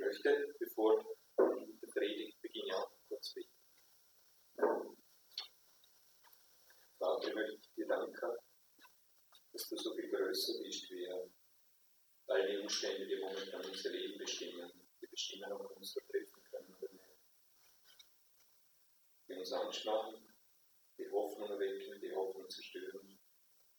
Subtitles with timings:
[0.00, 1.04] möchte, bevor
[1.38, 3.50] die Predigt beginne, auch kurz beten.
[6.98, 8.36] Vater, ich möchte dir danken,
[9.52, 11.08] dass du so viel größer bist wie
[12.26, 16.74] all die Umstände, die momentan unser Leben bestimmen, die bestimmen, ob wir uns vertreffen können
[16.74, 17.16] oder nicht.
[19.28, 19.50] Die uns
[19.84, 20.34] machen,
[20.98, 23.18] die Hoffnung erwecken, die Hoffnung zerstören.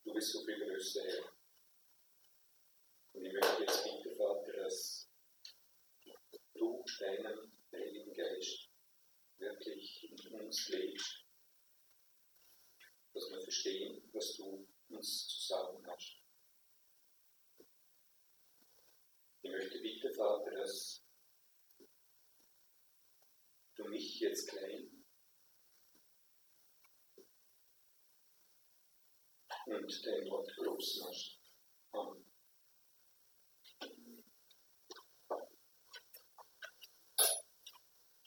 [0.03, 1.33] Du bist so viel größer, Herr.
[3.13, 5.09] Und ich möchte jetzt bitten, Vater, dass
[6.53, 8.69] du deinen Heiligen Geist
[9.37, 11.25] wirklich in uns lebst,
[13.13, 16.21] dass wir verstehen, was du uns zu sagen hast.
[19.41, 21.03] Ich möchte bitten, Vater, dass
[23.75, 25.01] du mich jetzt klein
[29.91, 31.37] und dein Wort groß machst.
[31.91, 32.25] Amen.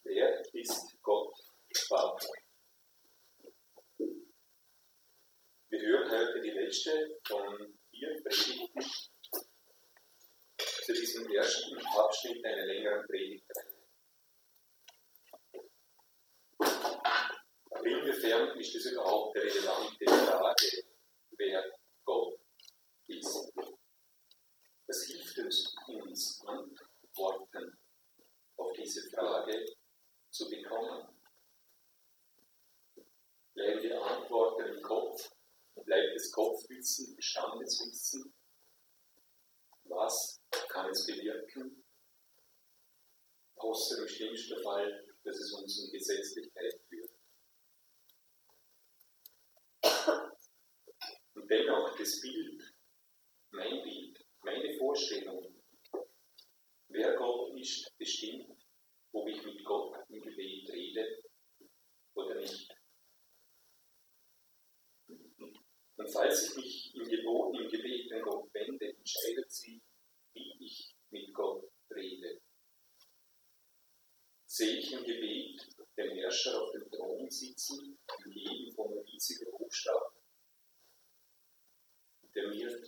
[0.03, 1.35] Wer ist Gott
[1.89, 2.29] Vater?
[5.71, 8.83] Wir hören heute die letzte von vier Predigten
[10.85, 13.75] zu diesem ersten Abschnitt einer längeren Predigtreihe.
[17.71, 20.85] Aber inwiefern ist das überhaupt eine relevante Frage,
[21.39, 21.65] wer
[22.05, 22.39] Gott
[23.07, 23.53] ist?
[24.87, 27.79] Das hilft uns, uns Antworten
[28.57, 29.65] auf diese Frage
[30.31, 31.09] zu bekommen.
[33.55, 35.31] Bleiben die Antworten im Kopf
[35.85, 38.35] bleibt das Kopfwissen, Verstandeswissen?
[39.85, 41.85] Was kann es bewirken?
[43.57, 47.11] Außer im schlimmsten Fall, dass es uns in Gesetzlichkeit führt.
[51.35, 52.75] Und dennoch das Bild,
[53.51, 55.63] mein Bild, meine Vorstellung,
[56.89, 58.54] wer Gott ist, bestimmt,
[59.15, 61.23] ob ich mit Gott im Gebet rede
[62.15, 62.77] oder nicht.
[65.97, 69.81] Und falls ich mich im Gebot, im Gebet an Gott wende, entscheidet sie,
[70.33, 72.41] wie ich mit Gott rede.
[74.47, 75.65] Sehe ich im Gebet
[75.97, 80.13] den Herrscher auf dem Thron sitzen, umgeben von riesiger Hochstadt,
[82.35, 82.83] der mir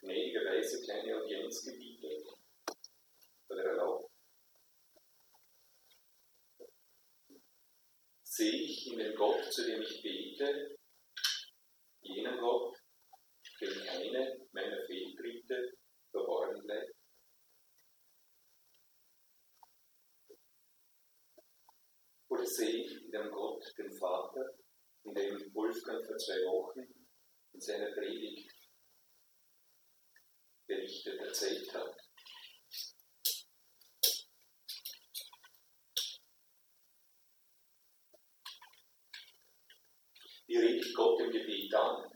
[0.00, 2.26] gnädigerweise kleine Audienz gebietet
[3.48, 4.09] oder erlaubt?
[8.32, 10.78] Sehe ich in dem Gott, zu dem ich bete,
[12.00, 12.78] jenen Gott,
[13.60, 15.72] dem keine meiner Fehltritte
[16.12, 16.94] verborgen bleibt?
[22.28, 24.56] Oder sehe ich in dem Gott, den Vater,
[25.02, 26.86] in dem Wolfgang vor zwei Wochen
[27.52, 28.54] in seiner Predigt
[30.68, 31.99] berichtet, erzählt hat?
[41.00, 42.09] Gott im Gebet an?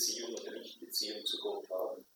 [0.00, 2.06] Beziehung oder nicht Beziehung zu Gott haben?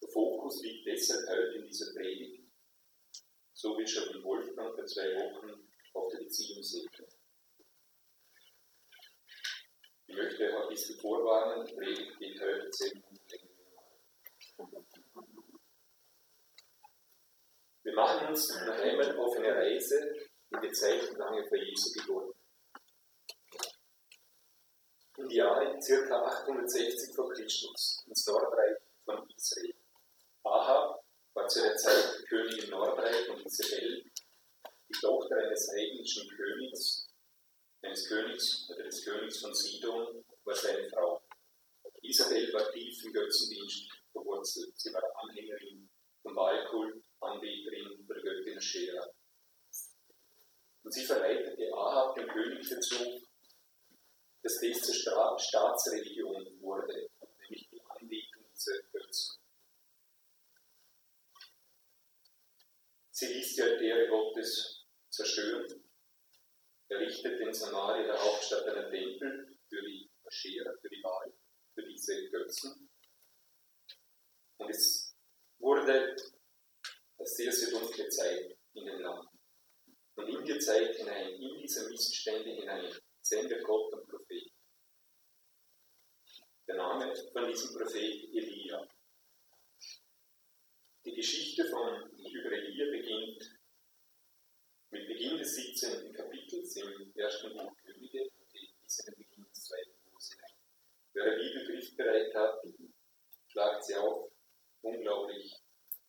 [0.00, 2.42] Der Fokus liegt deshalb heute in dieser Predigt,
[3.52, 7.06] so wie schon in Wolfgang vor zwei Wochen, auf der Beziehungsebene.
[10.08, 13.48] Ich möchte euch ein bisschen vorwarnen, die Predigt geht heute zehn Minuten länger.
[17.84, 20.16] Wir machen uns noch einmal auf eine Reise
[20.50, 22.31] in die Zeit und lange vor Jesu Geburt.
[25.22, 26.24] Im Jahre ca.
[26.24, 29.74] 860 vor Christus ins Nordreich von Israel.
[30.42, 31.04] Ahab
[31.34, 34.02] war zu der Zeit König im Nordreich und Isabel,
[34.88, 37.06] die Tochter eines heidnischen Königs,
[37.82, 41.22] eines Königs oder des Königs von Sidon, war seine Frau.
[42.02, 44.72] Isabel war tief im Götzendienst verwurzelt.
[44.76, 45.88] Sie war Anhängerin
[46.20, 49.08] vom Wahlkult, Anbeterin der Göttin Schera.
[50.82, 53.22] Und sie verleitete Ahab, den König, dazu,
[54.42, 59.40] dass dies zur Staatsreligion wurde, nämlich die Anbetung dieser Götzen.
[63.10, 65.84] Sie ließ die Altäre Gottes zerstören,
[66.88, 71.32] errichtete in Samaria, der Hauptstadt, einen Tempel für die Aschera, für die Wahl,
[71.74, 72.90] für diese Götzen.
[74.56, 75.14] Und es
[75.58, 76.16] wurde
[77.18, 79.28] eine sehr, sehr dunkle Zeit in dem Land.
[80.14, 82.92] Und in die Zeit hinein, in diese Missstände hinein,
[83.32, 84.52] sendet Gott einen Prophet.
[86.66, 88.86] Der Name von diesem Prophet Elia.
[91.06, 93.58] Die Geschichte von über Elia beginnt
[94.90, 96.12] mit Beginn des 17.
[96.12, 98.30] Kapitels im ersten Buch Könige
[98.82, 100.54] bis in Beginn des zweiten hinein.
[101.14, 102.62] Wer eine Bibel griffbereit hat,
[103.46, 104.30] schlagt sie auf.
[104.82, 105.54] Unglaublich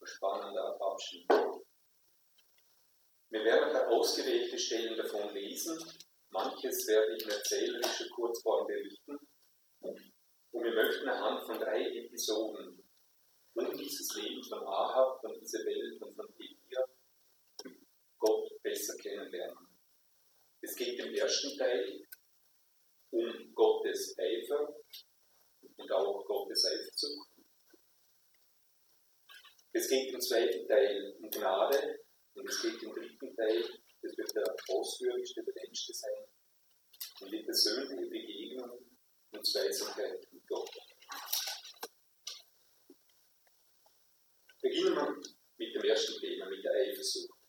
[0.04, 1.30] spannender Abschnitt.
[3.30, 5.80] Wir werden ein paar ausgewählte Stellen davon lesen.
[6.34, 9.20] Manches werde ich in erzählerischer Kurzform berichten.
[9.80, 12.84] Und wir möchten anhand von drei Episoden
[13.54, 16.86] um dieses Leben von Ahab, von Isabel und von Elia
[18.18, 19.68] Gott besser kennenlernen.
[20.62, 22.08] Es geht im ersten Teil
[23.12, 24.76] um Gottes Eifer
[25.62, 27.30] und auch Gottes Eifersucht.
[29.72, 32.00] Es geht im zweiten Teil um Gnade
[32.34, 36.26] und es geht im dritten Teil, das wird der ausführlichste, der längste sein,
[37.22, 38.86] um die persönliche Begegnung
[39.32, 40.70] und Zweisamkeit mit Gott.
[44.62, 45.22] Beginnen wir
[45.58, 47.40] mit dem ersten Thema, mit der Eifersucht.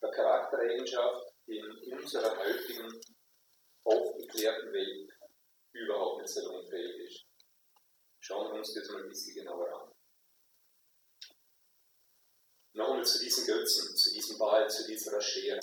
[0.00, 3.00] Der Charaktereigenschaft, die in unserer heutigen,
[3.84, 5.10] aufgeklärten Welt
[5.72, 7.26] überhaupt nicht salonfähig ist.
[8.20, 9.91] Schauen wir uns das mal ein bisschen genauer an.
[12.74, 15.60] Nochmal zu diesen Götzen, zu diesem Baal, zu dieser Aschera.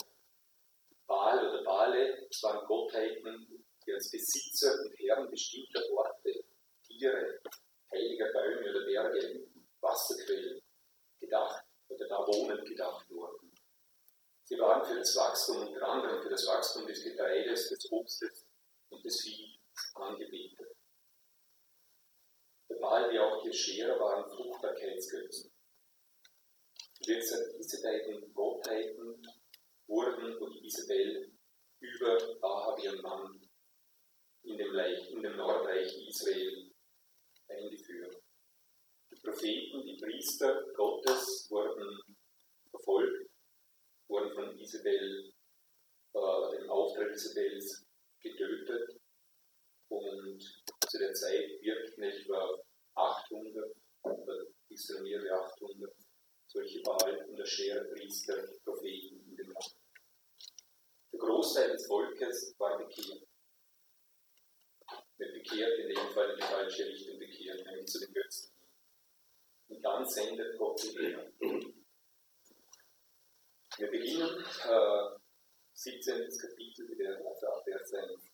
[1.07, 6.44] Baal oder Bale, waren Gottheiten, die als Besitzer und Herren bestimmter Orte,
[6.85, 7.41] Tiere,
[7.91, 9.47] heiliger Bäume oder Berge,
[9.81, 10.61] Wasserquellen
[11.19, 13.51] gedacht oder da wohnend gedacht wurden.
[14.44, 18.45] Sie waren für das Wachstum unter anderem für das Wachstum des Getreides, des Obstes
[18.89, 19.59] und des Viehs
[19.95, 20.75] angebetet.
[22.69, 25.51] Der Baal wie auch die Scherer waren Fruchtbarkeitsgötzen.
[27.01, 29.25] Diese beiden Gottheiten
[29.88, 31.31] wurden durch Isabel
[31.80, 33.40] über Ahab ihren Mann
[34.44, 36.72] in dem, Reich, in dem Nordreich Israel
[37.48, 38.22] eingeführt.
[39.12, 42.18] Die Propheten, die Priester Gottes wurden
[42.69, 43.31] verfolgt,
[44.10, 45.34] wurden von Isabel,
[46.13, 47.86] äh, dem Auftrag Isabels
[48.22, 49.00] getötet
[49.88, 52.60] und zu der Zeit wirkten etwa
[52.96, 56.08] 800 oder bis zu mehrere 800
[56.50, 59.75] solche Baal- und Ascher-Priester, Propheten in dem Land.
[61.12, 63.27] Der Großteil des Volkes war bekehrt.
[65.18, 68.51] Nicht bekehrt, in dem Fall in die falsche Richtung bekehrt, nämlich zu den Götzen.
[69.68, 71.32] Und dann sendet Gott die Lehrer.
[73.77, 75.20] Wir beginnen äh,
[75.74, 76.29] 17.
[76.41, 77.18] Kapitel, der
[77.63, 78.29] Vers 1.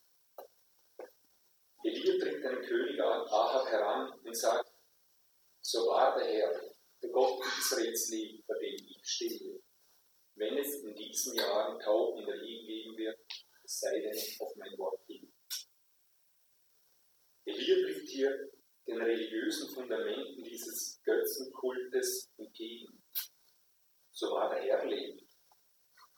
[1.83, 4.71] Elia tritt einen König an, Ahab heran und sagt,
[5.61, 6.74] so wahr der Herr,
[7.05, 9.61] der Gott Israels lebt, vor dem ich stehe.
[10.35, 13.19] Wenn es in diesen Jahren Tau in der Regen geben wird,
[13.63, 15.31] es sei denn auf mein Wort hin.
[17.45, 18.51] Elia trifft hier
[18.87, 23.03] den religiösen Fundamenten dieses Götzenkultes entgegen.
[24.11, 25.23] So war der Herr lebt.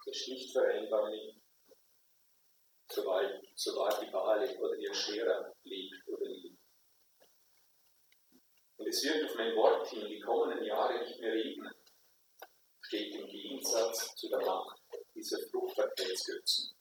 [0.05, 1.41] Das ist nicht vereinbar mit,
[2.89, 3.21] so war,
[3.55, 6.46] so war die Bale oder die Aschera lebt oder lebt.
[8.89, 11.73] Es wird auf mein Wort hin die kommenden Jahre nicht mehr regnen,
[12.79, 14.79] steht im Gegensatz zu der Macht
[15.13, 16.73] dieser Fruchtbarkeitsgötzen.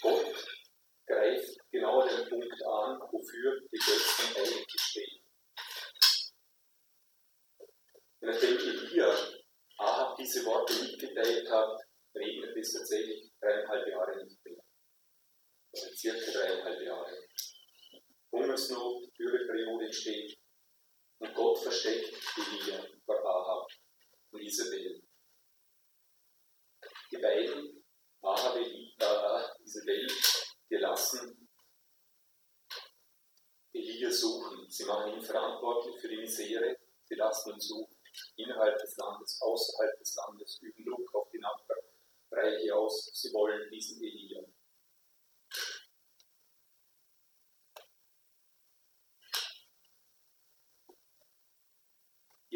[0.00, 0.34] Gott
[1.06, 5.22] greift genau den Punkt an, wofür die Götzen eigentlich stehen.
[8.20, 9.14] Nachdem Elia
[9.76, 11.78] Ahab diese Worte mitgeteilt hat,
[12.14, 14.64] regnet es tatsächlich dreieinhalb Jahre nicht mehr.
[15.72, 17.28] Oder circa dreieinhalb Jahre.
[18.32, 20.38] Hungersnot, Dürreperiode entsteht
[21.18, 23.68] und Gott versteckt die Lieder vor Ahab
[24.30, 25.02] und Isabel.
[27.10, 27.84] Die beiden,
[28.20, 30.06] Ahab und Isabel,
[30.70, 31.48] die lassen
[33.72, 34.68] Elia suchen.
[34.68, 36.76] Sie machen ihn verantwortlich für die Misere.
[37.04, 37.96] Sie lassen ihn suchen.
[38.36, 41.80] Innerhalb des Landes, außerhalb des Landes üben Druck auf die Nachbarn.
[42.30, 43.10] Reiche aus.
[43.14, 44.42] Sie wollen diesen Elia.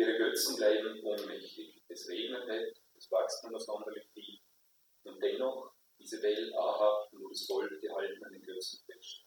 [0.02, 1.80] Ihre Götzen bleiben ohnmächtig.
[1.87, 4.40] Es regnet nicht, es wächst nur sonderlich viel.
[5.04, 9.23] Und dennoch, Isabel, Ahab und das Volk, die halten an den Götzen fest.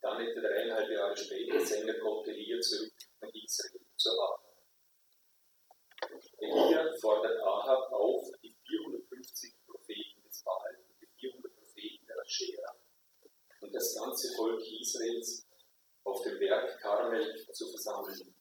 [0.00, 4.40] Dann etwa dreieinhalb Jahre später sendet Gott Elia zurück nach Israel zu Ahab.
[6.38, 12.76] Elia fordert Ahab auf, die 450 Propheten des Baal die 400 Propheten der Aschera
[13.62, 15.44] und das ganze Volk Israels
[16.04, 18.35] auf dem Berg Karmel zu versammeln.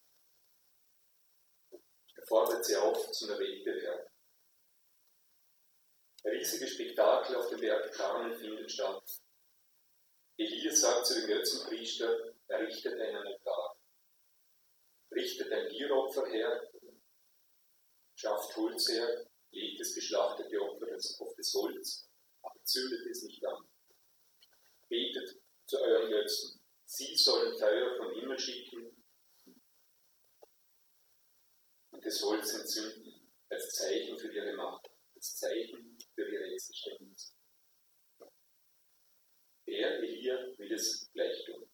[2.26, 4.10] Er fordert sie auf zum Wettbewerb.
[6.24, 9.22] Riesige Spektakel auf dem Berg Karmel findet statt.
[10.36, 13.78] Elia sagt zu dem Götzenpriester, er richtet einen Altar.
[15.12, 16.68] Richtet ein Bieropfer her,
[18.16, 20.88] schafft Holz her, legt das geschlachtete Opfer
[21.20, 22.10] auf das Holz,
[22.42, 23.70] aber zündet es nicht an.
[24.90, 26.60] Betet zu euren Götzen.
[26.86, 29.06] Sie sollen Feuer vom Himmel schicken und
[32.06, 37.36] das Holz entzünden, als Zeichen für ihre Macht, als Zeichen für ihre Existenz.
[39.66, 41.68] Er, Elia, will es gleich tun.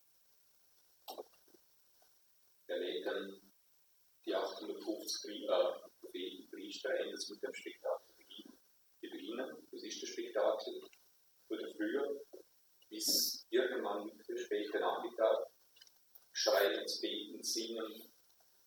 [2.67, 3.41] Er lädt dann
[4.25, 5.47] die 850
[5.99, 8.57] Propheten, Priester ein, das mit dem Spektakel beginnen.
[9.01, 10.81] Wir beginnen, das ist das Spektakel,
[11.49, 12.25] wurde früher
[12.89, 14.09] bis irgendwann
[14.45, 15.51] später Nachmittag
[16.31, 18.10] schreien, beten, singen,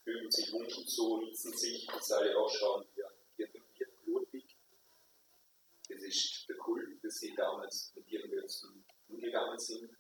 [0.05, 4.57] fügen sich Wunden zu, ritzen sich, dass alle ausschauen wie irgendwie blutig.
[5.89, 9.91] Das ist der Kult, dass sie damals mit ihren Götzen umgegangen sind,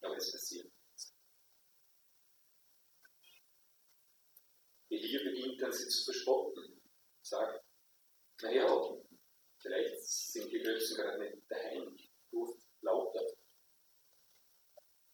[0.00, 1.14] aber es passiert nichts.
[4.90, 6.80] Elia beginnt dann sie zu verspotten,
[7.22, 7.64] sagt,
[8.42, 8.96] naja,
[9.58, 11.96] vielleicht sind die Götzen gerade nicht daheim,
[12.32, 13.26] ruft lauter,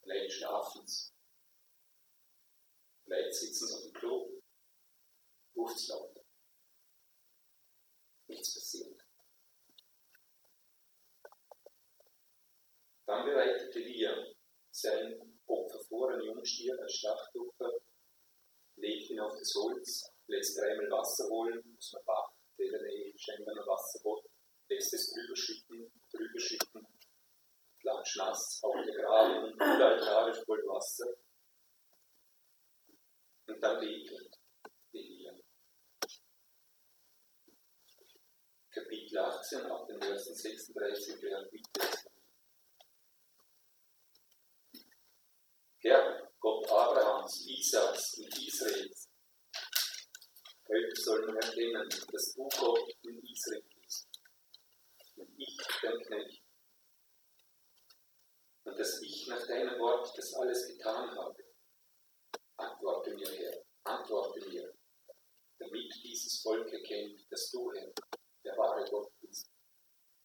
[0.02, 1.10] vielleicht schlafen sie,
[3.04, 4.42] vielleicht sitzen sie auf dem Klo,
[5.56, 6.24] ruft lauter.
[8.26, 9.04] Nichts passiert.
[13.06, 14.34] Dann bereitete Elia
[14.70, 17.70] sein Opfer vor, ein Jungstier, ein Schlachtopfer,
[18.76, 23.54] legt ihn auf das Holz, lässt dreimal Wasser holen, muss man Bach, der Nähe, scheinbar
[23.54, 24.24] ein Wasserbott,
[24.68, 26.86] lässt es drüber schütten, drüber schütten,
[27.80, 31.14] klatsch nass, auch der Graben und der Altar ist voll Wasser.
[33.46, 34.40] Und dann betet
[34.92, 35.34] Elia.
[38.70, 42.04] Kapitel 18, ab dem Versen 36 der Bitte
[45.84, 49.10] Herr, Gott Abrahams, Isaaks und Israels,
[50.66, 54.08] heute soll man erkennen, dass du Gott in Israel bist
[55.16, 56.42] und ich dein Knecht
[58.64, 61.44] und dass ich nach deinem Wort das alles getan habe.
[62.56, 64.74] Antworte mir, Herr, antworte mir,
[65.58, 65.92] damit
[66.34, 67.92] dieses Volk erkennt, dass du, Herr,
[68.44, 69.50] der wahre Gott bist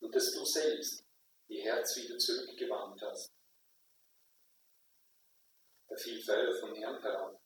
[0.02, 1.04] und dass du selbst
[1.48, 3.32] ihr Herz wieder zurückgewandt hast
[5.88, 7.42] er fiel Feuer vom Herrn herab,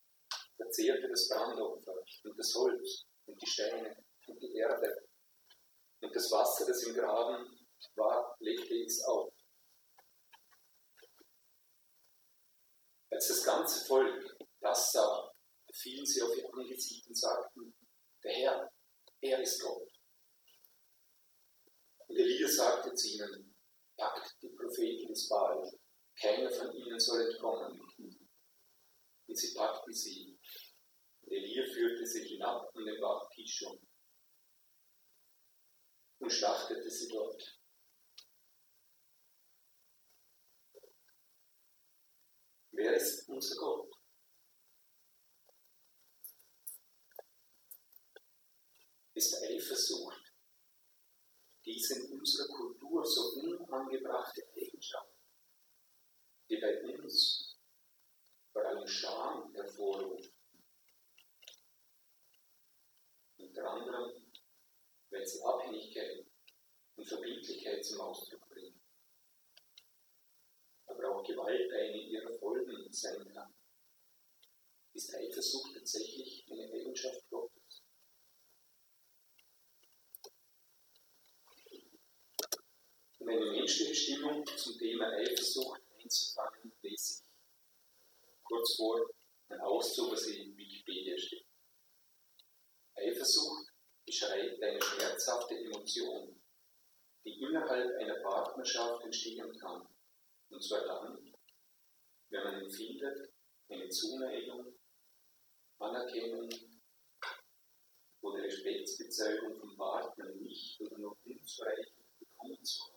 [0.57, 3.95] verzehrte das Brandopfer und das Holz und die Steine
[4.27, 5.07] und die Erde.
[6.01, 7.65] Und das Wasser, das im Graben
[7.95, 9.33] war, legte es auf.
[13.09, 15.33] Als das ganze Volk das sah,
[15.71, 17.73] fielen sie auf ihr Angesicht und sagten,
[18.23, 18.73] der Herr,
[19.21, 19.89] er ist Gott.
[22.07, 23.55] Und Elia sagte zu ihnen,
[23.97, 25.71] packt die Propheten des Baal,
[26.19, 27.79] keiner von ihnen soll entkommen
[29.27, 30.37] und sie packten sie.
[31.21, 33.79] Und Elia führte sie hinab an den Bach Kishon
[36.19, 37.59] und schlachtete sie dort.
[42.71, 43.92] Wer ist unser Gott?
[49.15, 50.33] Ist Eifersucht,
[51.63, 55.13] diese in unserer Kultur so unangebrachte Eigenschaft,
[56.49, 57.59] die bei uns
[58.51, 60.33] vor allem Scham hervorruft.
[63.37, 64.31] Unter anderem,
[65.09, 66.25] wenn sie Abhängigkeit
[66.95, 68.81] und Verbindlichkeit zum Ausdruck bringt.
[70.87, 73.53] Aber auch Gewalt eine ihrer Folgen sein kann.
[74.93, 77.62] Ist Eifersucht tatsächlich eine Eigenschaft Gottes?
[83.63, 89.09] Menschliche Stimmung zum Thema Eifersucht einzufangen, lese ich kurz vor
[89.47, 91.47] ein Auszug, was in Wikipedia steht.
[92.95, 93.71] Eifersucht
[94.05, 96.43] beschreibt eine schmerzhafte Emotion,
[97.23, 99.87] die innerhalb einer Partnerschaft entstehen kann.
[100.49, 101.33] Und zwar dann,
[102.31, 103.31] wenn man empfindet,
[103.69, 104.77] eine Zuneigung,
[105.79, 106.49] Anerkennung
[108.19, 112.92] oder Respektsbezeugung vom Partner nicht oder nur unzureichend bekommen zu haben.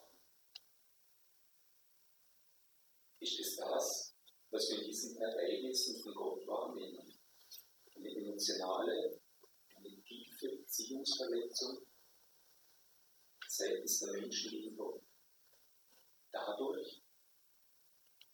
[3.21, 4.15] Ist es das,
[4.51, 7.19] was wir in diesen Ereignissen von Gott wahrnehmen?
[7.95, 9.21] Eine emotionale,
[9.75, 11.87] eine tiefe Beziehungsverletzung
[13.49, 15.03] seitens der Menschen gegen Gott.
[16.31, 17.03] Dadurch,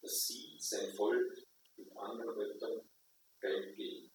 [0.01, 1.47] dass sie, sein Volk,
[1.77, 2.91] mit anderen Göttern
[3.39, 4.11] fremd gehen.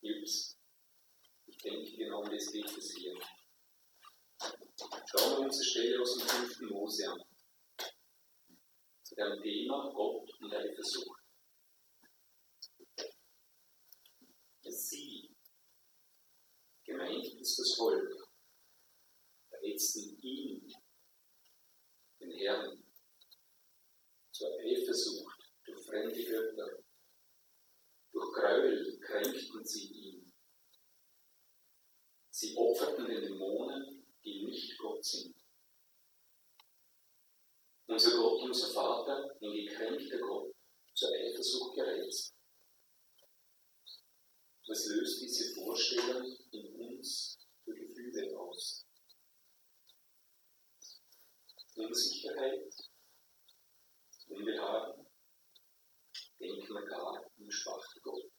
[0.00, 0.58] Jungs,
[1.46, 3.18] ich denke, genau um das geht es hier.
[4.80, 6.60] Schauen wir uns die Stelle aus dem 5.
[6.70, 7.20] Mose an.
[9.02, 11.20] Zu dem Thema Gott und Eifersucht.
[14.62, 15.34] Sie,
[16.84, 18.28] gemeint ist das Volk,
[19.48, 20.72] verletzten ihn,
[22.20, 22.84] den Herrn,
[24.30, 26.84] zur Eifersucht durch fremde Götter.
[28.12, 30.32] Durch Gräuel kränkten sie ihn.
[32.30, 35.34] Sie opferten den Dämonen, die nicht Gott sind.
[38.48, 40.54] Unser Vater, ein gekränkter Gott,
[40.94, 42.34] zur Eifersucht gereizt.
[44.66, 48.86] Was löst diese Vorstellung in uns für Gefühle aus?
[51.76, 52.74] Unsicherheit,
[54.28, 55.06] Unbehagen,
[56.40, 58.32] denken wir gar um schwachen Gott.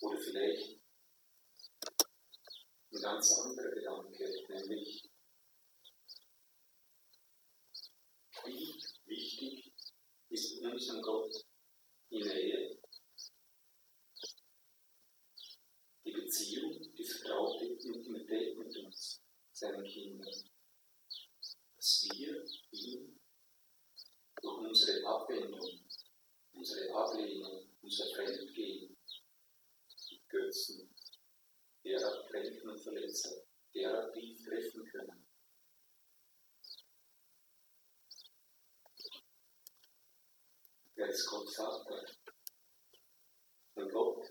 [0.00, 0.80] Oder vielleicht
[2.92, 5.08] ein ganz anderer Gedanke, nämlich
[8.44, 9.72] wie wichtig
[10.30, 11.32] ist unserem Gott
[12.10, 12.78] die Nähe,
[16.04, 20.50] die Beziehung, die vertraute Intimität mit uns, seinen Kindern
[21.76, 23.20] dass wir ihm
[24.40, 25.84] durch unsere Abwendung,
[26.52, 28.96] unsere Ablehnung, unser Fremdgehen,
[30.08, 30.94] die Götzen,
[31.84, 33.42] derer kränken und verletzen,
[33.74, 35.22] derer tief treffen können.
[41.12, 42.06] Ist Gott Vater?
[43.74, 44.26] Ein Gott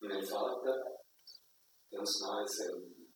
[0.00, 1.00] und ein Vater,
[1.90, 3.08] der uns nahe will.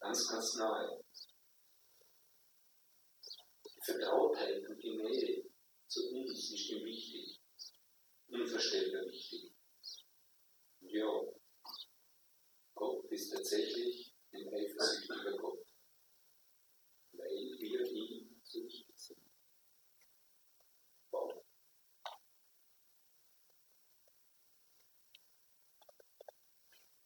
[0.00, 1.04] Ganz, ganz nahe.
[3.84, 5.44] Vertrautheit und die Nähe
[5.88, 7.38] zu uns ist ihm wichtig,
[8.28, 9.52] unvorstellbar wichtig.
[10.80, 11.20] Und ja,
[12.74, 15.66] Gott ist tatsächlich ein eifersüchtiger Gott,
[17.12, 19.26] weil wir ihm so wichtig sind.
[21.10, 21.44] Wow.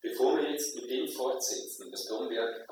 [0.01, 0.75] Bevor wir jetzt
[1.41, 2.67] fortsetzen, was Domberg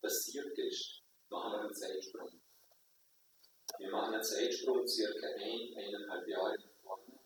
[0.00, 2.40] passiert ist, machen wir einen Zeitsprung.
[3.78, 7.18] Wir machen einen Zeitsprung circa ein, eineinhalb Jahre nach vorne.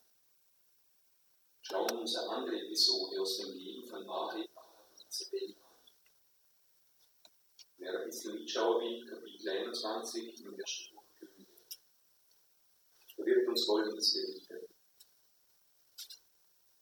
[1.61, 5.77] Schauen uns eine andere Episode aus dem Leben von und Zebel an.
[7.77, 11.53] Wer ein bisschen mitschauen will, Kapitel 21 im ersten Buch Könige.
[13.17, 14.71] Da wird uns Folgendes berichtet.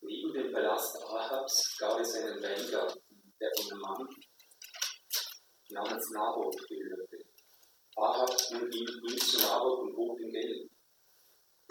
[0.02, 3.05] Neben dem Palast Ahabs gab es einen Weingarten,
[3.40, 4.08] der von einem Mann
[5.70, 7.18] namens Naboth gehörte.
[7.96, 10.70] Ahab nun ging, ging zu Naboth und bot ihm Geld.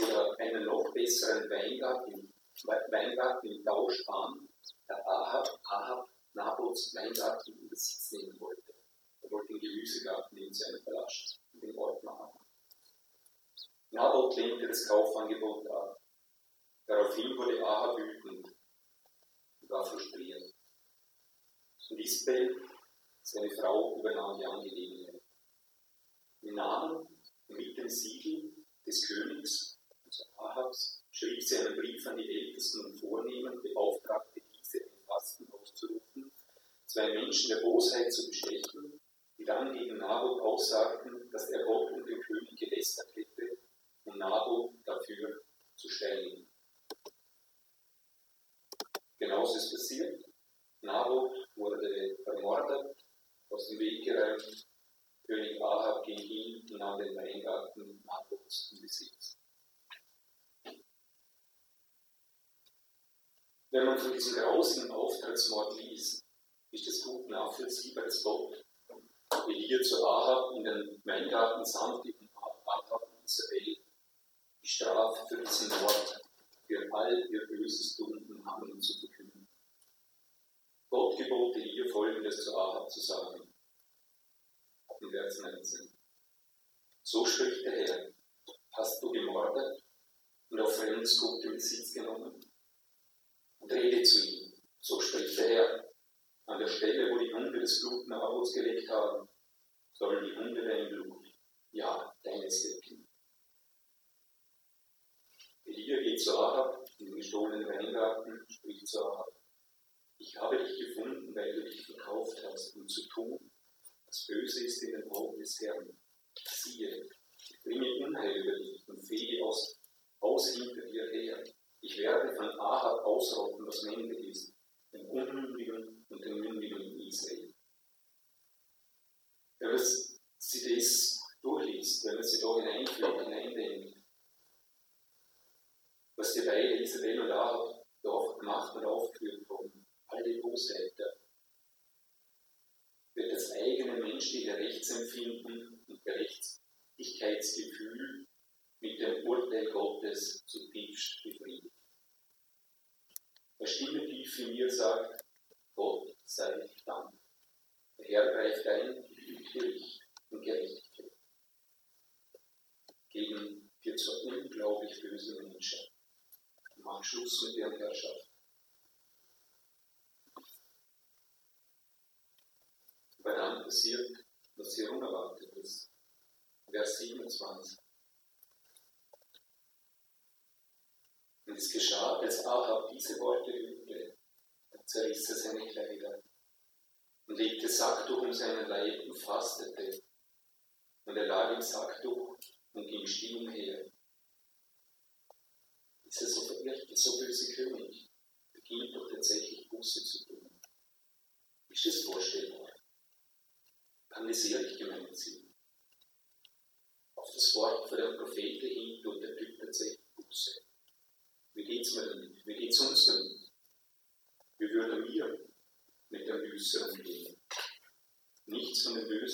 [0.01, 4.49] Oder einen noch besseren Weingarten, Weingarten im Tausch an,
[4.89, 8.73] der Ahab, Ahab Naboths Weingarten in Besitz nehmen wollte.
[9.21, 12.39] Er wollte den Gemüsegarten in seinem Palast den Ort machen.
[13.91, 16.01] Naboth lehnte das Kaufangebot ab.
[16.87, 18.47] Daraufhin wurde Ahab wütend
[19.61, 20.54] und war frustriert.
[21.89, 22.55] Und Isbel,
[23.21, 25.21] seine Frau, übernahm die Angelegenheit
[26.41, 27.07] im Namen
[27.47, 28.53] mit dem Siegel
[28.85, 34.83] des Königs, also Ahabs, schrieb sie einen Brief an die Ältesten und Vornehmen, beauftragte diese,
[34.83, 36.31] ein Fasten auszurufen,
[36.85, 38.99] zwei Menschen der Bosheit zu bestechen,
[39.37, 40.94] die dann gegen Naboth aussagten,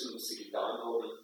[0.02, 1.21] müssen uns digital holen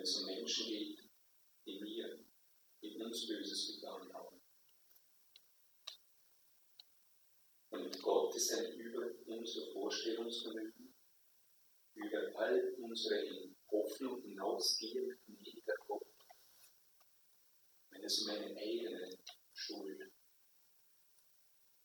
[0.00, 0.98] wenn es um Menschen geht,
[1.66, 2.24] die mir
[2.80, 4.40] die uns Böses getan haben.
[7.68, 10.94] Und Gott ist ein über unser Vorstellungsvermögen,
[11.92, 15.74] über all unsere Hoffnung hinausgehenden gnädiger
[17.90, 19.18] wenn es um meine eigene
[19.52, 20.10] Schuld,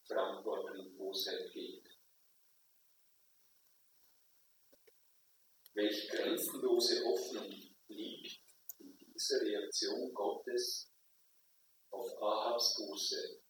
[0.05, 1.83] Verantwortung und Bosheit geht.
[5.73, 7.64] Welch grenzenlose Hoffnung
[9.25, 10.91] kurze Reaktion Gottes
[11.89, 13.41] auf Ahabs Buße.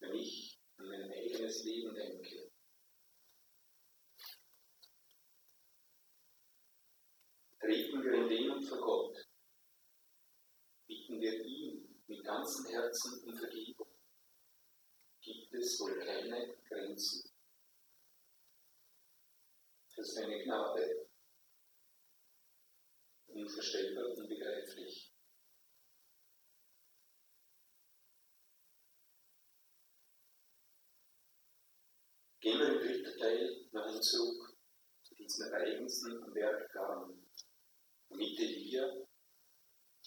[0.00, 2.50] Wenn ich an mein eigenes Leben denke,
[7.60, 9.16] treten wir in Demut vor Gott,
[10.86, 13.88] bitten wir ihn mit ganzem Herzen um Vergebung,
[15.22, 17.30] gibt es wohl keine Grenzen.
[19.88, 21.11] Für seine Gnade,
[23.34, 25.12] unvorstellbar, unbegreiflich.
[32.40, 34.56] Gehen wir im dritten Teil nochmal zurück
[35.04, 37.26] zu diesen Ereignissen am Berg Garn,
[38.08, 39.06] damit wir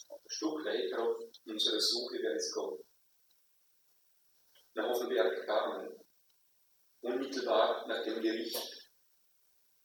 [0.10, 2.86] ein Stück weiter unsere Suche, wer ist Gott,
[4.74, 5.46] nach dem Berg
[7.06, 8.92] unmittelbar nach dem Gericht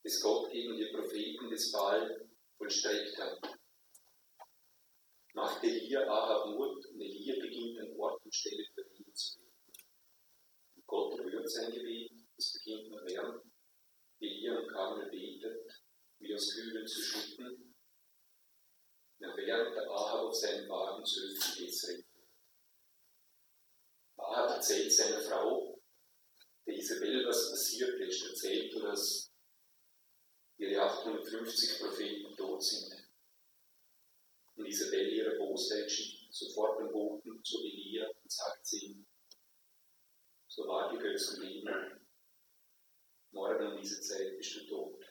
[0.02, 2.29] des Gott gegen die Propheten des Baal
[2.60, 3.58] vollstreckt hat.
[5.32, 9.72] Macht Elia Ahab Mut und Elia beginnt an Ort und Stelle für ihn zu beten.
[10.86, 13.42] Gott rührt sein Gebet, es beginnt nur während
[14.20, 15.72] Elia und Karmel betet,
[16.18, 17.74] wie aus Kübeln zu schütten,
[19.20, 22.06] ja, während der Ahab auf seinen Wagen zu Gebetsrecht
[24.16, 25.80] Ahab erzählt seiner Frau,
[26.66, 29.29] der Isabel, was passiert ist, erzählt, dass
[30.60, 33.08] ihre 850 Propheten tot sind.
[34.56, 39.06] Und Isabel ihre Bosheit schickt sofort den Boten zu Elia und sagt sie ihm,
[40.48, 42.06] so war die Götzen leben.
[43.30, 45.04] Morgen um diese Zeit bist du tot.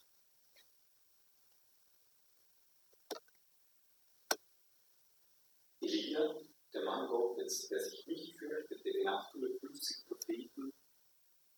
[5.81, 6.41] Elia,
[6.73, 10.73] der Mann Gottes, der sich nicht fürchtete, den 850 Propheten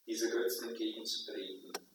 [0.05, 1.90] dieser Götzen entgegenzutreten,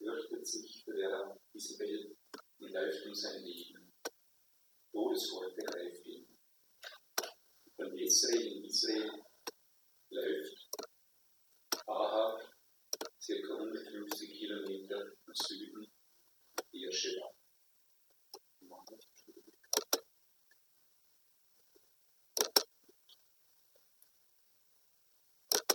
[0.00, 2.16] fürchtet sich der Isabel
[2.58, 3.92] und läuft um sein Leben.
[4.92, 6.26] Todesworte greift ihn.
[7.76, 9.10] Von Israel in Israel
[10.08, 10.68] läuft
[11.86, 12.40] Ahab
[13.20, 15.92] circa 150 Kilometer im Süden
[16.72, 17.30] Beersheba.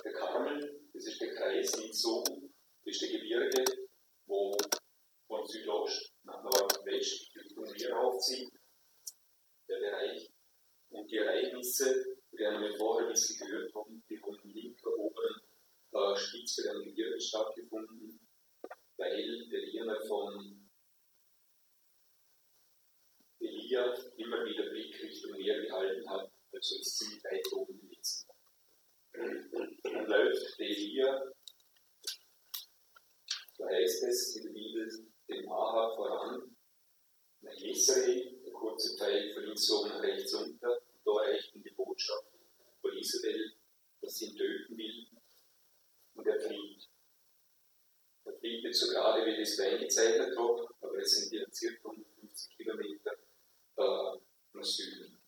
[0.04, 3.66] Der Karmel, das ist der Kreis Nizom, das ist der Gebirge,
[4.36, 4.58] wo
[5.28, 8.52] von Südost nach Nordwest Richtung Meer aufzieht
[9.69, 10.30] der Bereich.
[10.89, 15.41] Und die Ereignisse, die wir vorher ein bisschen gehört haben, die haben im linken oberen
[15.91, 18.19] äh, Spitze der Gebirge stattgefunden,
[18.98, 20.69] weil der Diener von
[23.39, 28.28] Elia immer wieder Blick Richtung Meer gehalten hat, also ist ziemlich weit oben gewesen.
[29.84, 31.32] Dann läuft der Elia,
[33.58, 36.56] so heißt es in der Bibel, dem Ahab voran,
[37.41, 40.82] nach Israel, kurze Teil von Insom rechts unter.
[40.82, 42.26] Und da ihn die Botschaft
[42.82, 43.54] von Isabel,
[44.02, 45.08] dass ihn töten will.
[46.15, 46.89] Und er flieht.
[48.26, 52.58] Er flieht nicht so gerade, wie das eingezeichnet hat, aber es sind ja circa 150
[52.58, 53.12] Kilometer
[53.78, 54.20] äh,
[54.54, 55.22] nach Süden.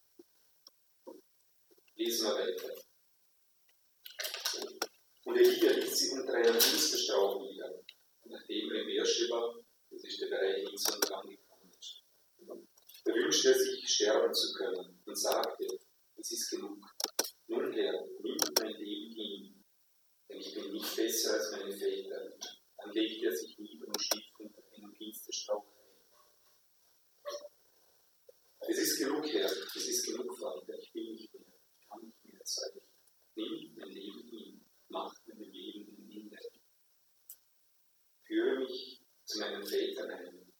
[1.95, 2.73] Lesen wir weiter.
[5.25, 7.83] Und Elia ließ sich unter einem Finsterstrauch nieder,
[8.29, 9.55] nachdem er in Beersheba,
[9.89, 12.03] das ist der Bereich Insom, angekommen ist.
[13.05, 15.65] Da wünschte er sich, sterben zu können und sagte,
[16.15, 16.83] es ist genug.
[17.47, 19.65] Nun Herr, nimm mein Leben hin,
[20.29, 22.37] denn ich bin nicht besser als meine Väter.
[22.77, 25.77] Dann legte er sich nieder und schlief unter einem Finsterstrauch ein.
[28.69, 31.43] Es ist genug, Herr, es ist genug, Vater, ich will nicht mehr,
[31.79, 32.81] ich kann nicht mehr sein.
[33.35, 35.96] Nimm mein Leben hin, mach mein Leben Ende.
[38.27, 40.51] Führe mich zu meinen Vätern ein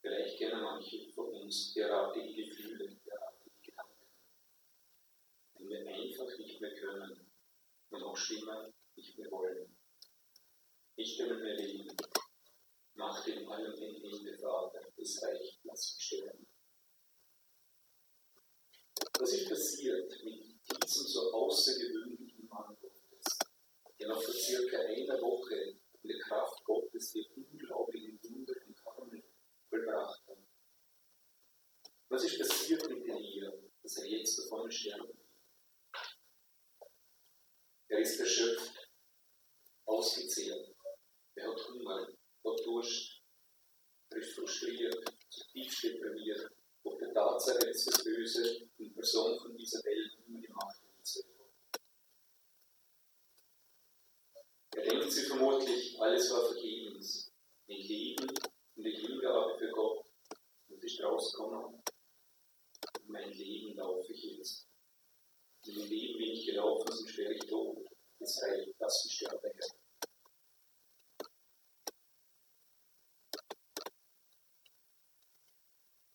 [0.00, 4.08] Vielleicht kennen manche von uns derartige Gefühle, derartige Gedanken.
[5.54, 7.30] Wenn wir einfach nicht mehr können
[7.90, 9.78] und noch schlimmer nicht mehr wollen.
[10.96, 11.96] Nicht mehr mehr leben.
[12.94, 16.46] Mach dem allem den Ende, Vater, es reicht, lass mich sterben.
[19.20, 20.42] Was ist passiert mit
[20.82, 23.38] diesem so außergewöhnlichen Mann Gottes,
[24.00, 28.54] der noch vor circa einer Woche in der Kraft Gottes die unglaublichen Wunder
[29.68, 30.38] vollbracht hat.
[32.08, 35.18] Was ist passiert mit Elia, dass er jetzt davon sterben
[37.88, 38.90] Er ist erschöpft,
[39.84, 40.74] ausgezehrt,
[41.34, 42.08] er hat Hunger,
[42.44, 43.22] hat Durst,
[44.10, 46.50] er ist frustriert, zutiefst deprimiert,
[46.84, 50.81] ob der Tatsache, dass das Böse in Person von dieser Welt immer die Macht
[54.74, 57.30] Er denkt sich vermutlich, alles war vergebens.
[57.68, 58.28] Ein Leben
[58.76, 60.06] und die Hingabe für Gott
[60.68, 61.82] muss ich rauskommen.
[63.06, 64.66] Mein Leben laufe ich jetzt.
[65.66, 67.86] In dem Leben bin ich gelaufen, sonst wäre ich tot.
[68.18, 69.82] Es reicht, lass mich sterben, Herr.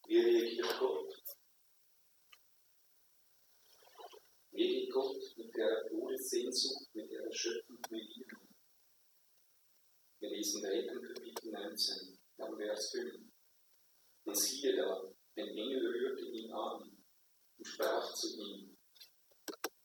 [0.08, 1.14] Wie reagiert Gott?
[4.52, 8.27] Wie geht Gott mit der Todessehnsucht, mit der erschöpfenden Liebe?
[10.28, 13.16] Wir lesen weiter in Kapitel 19 dann Vers 5.
[14.26, 15.02] Und siehe da,
[15.38, 16.98] ein Engel rührte ihn an
[17.58, 18.78] und sprach zu ihm,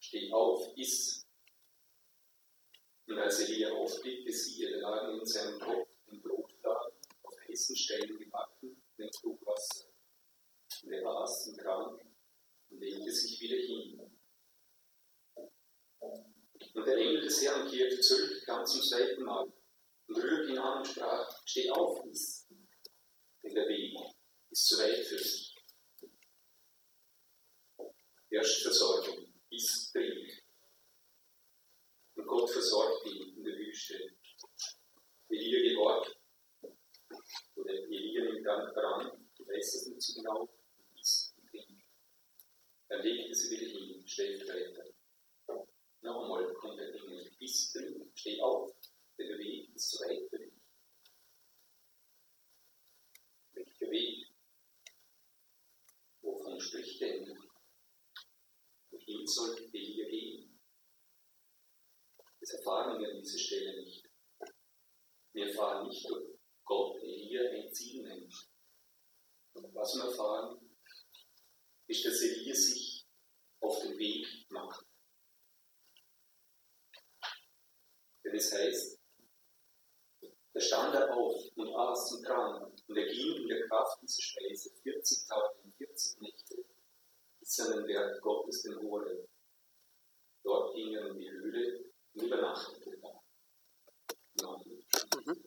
[0.00, 1.24] steh auf, iss.
[3.07, 8.18] Und als Elia aufblickte, siehe, da lagen in seinem Kopf ein Brotladen auf heißen Steinen
[8.18, 9.87] gebacken mit Wasser.
[10.83, 12.05] Und er aß und trank
[12.68, 14.11] und legte sich wieder hin.
[16.74, 19.52] Und der Engel des Herrn kehrte zurück, kam zum zweiten Mal
[20.08, 22.48] und rührte ihn an und sprach, steh auf, iss,
[23.42, 23.96] denn der Weg
[24.50, 25.54] ist zu weit für dich.
[28.30, 30.42] Erst Versorgung, iss, trink.
[32.14, 34.16] Und Gott versorgt ihn in der Wüste.
[35.28, 36.16] Elia gehorcht,
[37.56, 40.48] oder Elia nimmt dann dran, du weißt es nicht so genau,
[41.00, 41.84] isst und trinkt.
[42.88, 44.84] Dann legte sie wieder hin, schläft weiter.
[46.02, 48.72] Noch einmal kommt der Engel, iss, trink, steh auf,
[49.18, 50.55] denn der Weg ist zu weit für dich.
[53.53, 54.27] Welcher Weg?
[56.22, 57.37] Wovon spricht Engel?
[58.90, 60.61] Wohin soll Elia gehen?
[62.40, 64.05] Das erfahren wir an dieser Stelle nicht.
[65.33, 68.33] Wir erfahren nicht, ob Gott Elia ein Ziel nennt.
[69.55, 70.77] Was wir erfahren,
[71.87, 73.07] ist, dass Elia sich
[73.61, 74.87] auf den Weg macht.
[78.25, 79.01] Denn es heißt,
[80.54, 84.22] da stand er auf und aß und trank, und er ging in der Kraft dieser
[84.22, 86.64] Speise 40 Tage und 40 Nächte
[87.40, 89.28] bis an den Berg Gottes, den Horeb.
[90.44, 91.84] Dort ging er in die Höhle
[92.14, 93.22] und übernachtete da.
[95.24, 95.44] Mhm.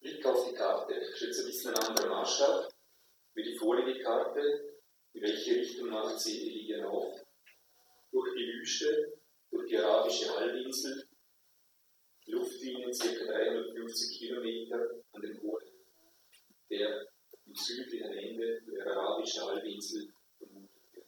[0.00, 0.94] Blick auf die Karte.
[0.94, 2.72] Das ist jetzt ein bisschen ein anderer Maßstab
[3.34, 4.80] wie die vorige Karte.
[5.12, 7.27] In welche Richtung macht sie Elia auf?
[8.10, 9.18] Durch die Wüste,
[9.50, 11.08] durch die arabische Halbinsel,
[12.26, 13.24] Luftlinien ca.
[13.24, 15.72] 350 Kilometer an den Horeb,
[16.70, 17.08] der
[17.46, 21.06] im südlichen Ende der arabischen Halbinsel vermutet wird.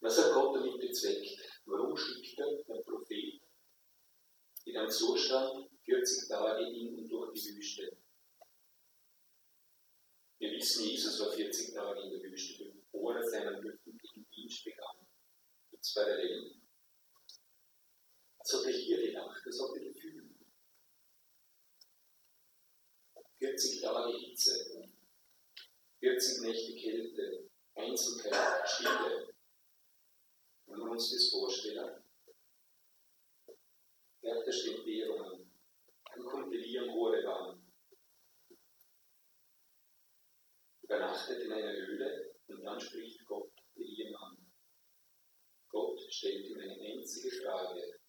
[0.00, 1.38] Was hat Gott damit bezweckt?
[1.66, 3.40] Warum schickt er den Prophet
[4.64, 7.99] in einem Zustand 40 Tage in und durch die Wüste?
[10.40, 15.06] Wir wissen, Jesus war 40 Tage in der Wüste, bevor er seinen öffentlichen Dienst begann.
[15.70, 16.66] Gibt es Parallelen?
[18.38, 19.42] Was hat er hier gedacht?
[19.44, 20.34] Was hat er gefühlt?
[23.38, 24.88] 40 Tage Hitze,
[25.98, 29.34] 40 Nächte Kälte, Einsamkeit, Stille.
[30.64, 32.02] Wenn wir uns das vorstellen,
[34.22, 35.52] Berg steht Währungen,
[36.14, 37.70] dann kommt Elia am Horeb an,
[40.90, 44.52] übernachtet in einer Höhle und dann spricht Gott Elia an.
[45.68, 48.00] Gott stellt ihm eine einzige Frage.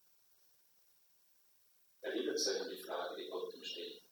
[2.02, 4.04] Erinnert euch an die Frage, die Gott ihm stellt.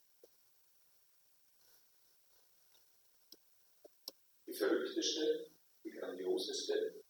[4.45, 5.51] Die verrückteste,
[5.83, 7.03] die grandioseste,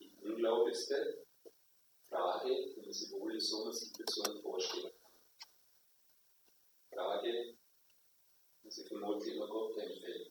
[0.00, 1.24] die unglaublichste
[2.08, 5.12] Frage, die man sich wohl in so einer Situation vorstellen kann.
[6.92, 7.56] Frage,
[8.64, 10.29] die sich vermutlich nur Gott empfällt.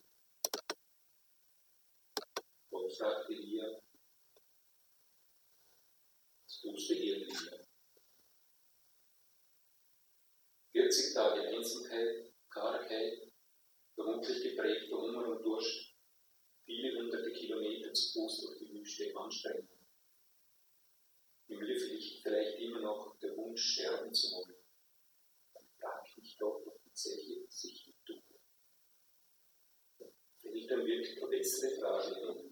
[2.89, 3.79] Gott fragte Elia,
[6.43, 7.67] was tust du hier, Elia?
[10.71, 13.31] 40 Tage Einsamkeit, Kargheit,
[13.93, 15.93] vermutlich geprägt von Hunger und Durst,
[16.65, 19.69] viele hunderte Kilometer zu Fuß durch die Wüste anstrengend.
[21.47, 24.63] Im Lift vielleicht immer noch der Wunsch, sterben zu wollen.
[25.53, 28.23] Dann frage ich mich doch, ob die Zeche sich tut.
[30.41, 32.49] Fällt dann wirklich bessere Frage hin?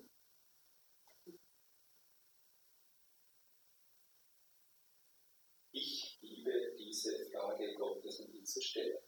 [5.80, 9.03] Ich liebe diese Frage Gottes an dieser Stelle.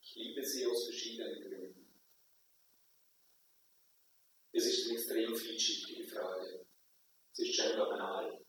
[0.00, 2.00] Ich liebe sie aus verschiedenen Gründen.
[4.52, 6.66] Es ist eine extrem vielschichtige Frage.
[7.32, 8.44] Es ist scheinbar banal.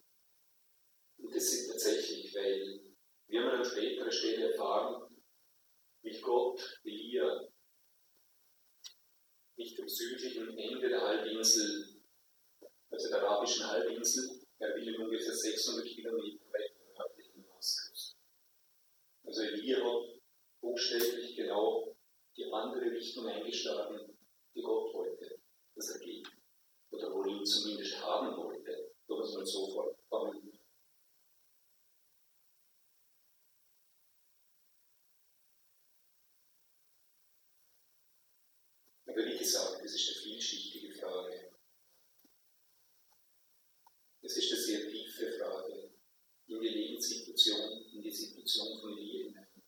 [1.17, 2.81] Und das ist tatsächlich, weil
[3.27, 5.15] wir an späterer Stelle erfahren,
[6.03, 7.47] wie Gott Elia
[9.55, 12.01] nicht am südlichen Ende der Halbinsel,
[12.89, 16.40] also der arabischen Halbinsel, er will ungefähr 600 Kilometer
[19.61, 20.21] Hat
[20.61, 21.95] buchstäblich genau
[22.35, 24.17] die andere Richtung eingeschlagen,
[24.55, 25.39] die Gott wollte,
[25.75, 26.27] dass er geht.
[26.91, 30.59] Oder wo ihn zumindest haben wollte, wenn man es mal so formuliert.
[39.05, 41.51] Aber wie gesagt, das ist eine vielschichtige Frage.
[44.21, 45.91] Es ist eine sehr tiefe Frage
[46.47, 49.63] in die Lebenssituation, in die Situation von Elia hinein.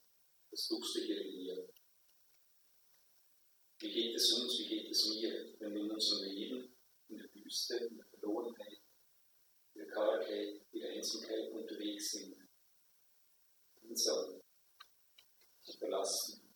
[0.52, 1.34] Was tust du hier, Elia?
[12.14, 12.38] sind,
[13.82, 14.42] einsam,
[15.80, 16.56] verlassen.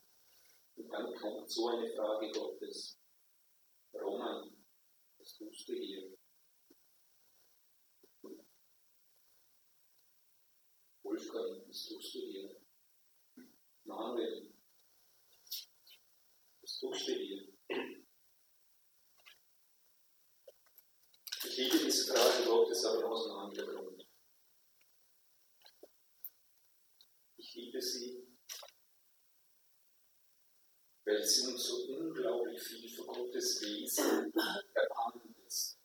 [0.76, 3.00] Und dann kommt so eine Frage Gottes.
[3.94, 4.66] Roman,
[5.18, 6.16] was tust du hier?
[11.04, 12.62] Wolfgang, was tust du hier?
[13.86, 14.54] Manuel,
[16.62, 17.48] was tust du hier?
[21.44, 24.08] Ich liebe diese Frage Gottes aber aus einem anderen Grund.
[27.38, 28.28] Ich liebe sie,
[31.46, 34.34] uns so unglaublich viel von Gottes Wesen
[34.74, 35.78] erahnen ist.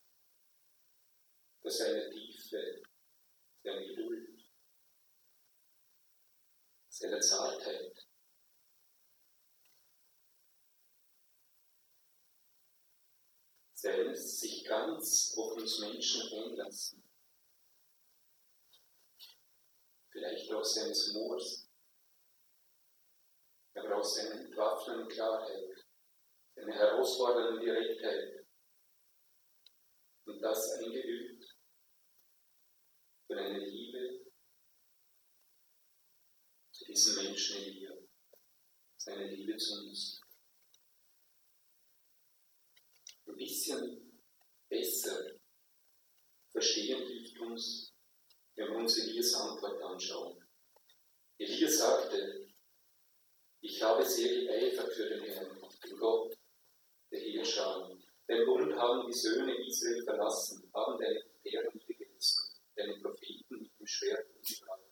[1.60, 2.82] Für seine Tiefe,
[3.62, 4.44] seine Geduld,
[6.88, 8.06] seine Zartheit.
[13.74, 17.02] Sein sich ganz auf uns Menschen einlassen.
[20.10, 21.71] Vielleicht auch seines Humors,
[23.74, 25.86] aber auch seine entwaffnenden Klarheit,
[26.54, 28.46] seine herausfordernde Direktheit.
[30.24, 31.44] Und das eingeübt
[33.26, 34.26] von einer Liebe
[36.70, 38.08] zu diesen Menschen dir,
[38.96, 40.20] seine Liebe zu uns.
[43.26, 44.20] Ein bisschen
[44.68, 45.38] besser
[46.50, 47.94] verstehen hilft uns,
[48.54, 50.46] wenn wir uns Elias Antwort anschauen.
[51.38, 52.41] Elia sagte,
[53.62, 56.36] ich habe sehr geeifert für den Herrn, den Gott
[57.10, 58.02] der Heerscharen.
[58.28, 63.86] Den Bund haben die Söhne Israel verlassen, haben deine Bären gegessen, deine Propheten mit dem
[63.86, 64.82] Schwert umgebracht.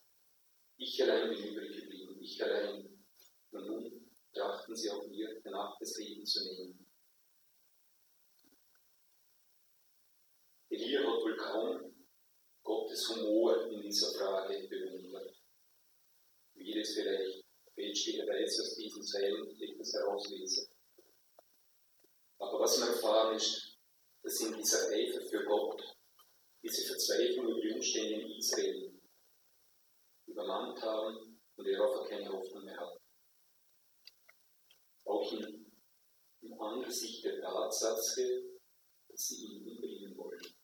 [0.76, 3.04] Ich allein bin übrig geblieben, ich allein.
[3.50, 6.86] Und nun trachten sie auch mir, der Nacht des Lebens zu nehmen.
[10.68, 12.06] Elia hat wohl kaum
[12.62, 15.36] Gottes Humor in dieser Frage bewundert.
[16.54, 17.49] Wie das vielleicht
[17.80, 20.68] fälschlicherweise aus diesen Zeilen etwas herauslese.
[22.38, 23.78] Aber was wir erfahren ist,
[24.22, 25.82] dass in dieser Eifer für Gott,
[26.62, 28.92] diese Verzweiflung über die Umstände in Israel
[30.26, 33.00] übermannt haben und auch keine Hoffnung mehr hat.
[35.04, 35.66] Auch in,
[36.40, 38.42] in Angesicht der Tatsache,
[39.08, 40.54] dass sie ihn umbringen wollen.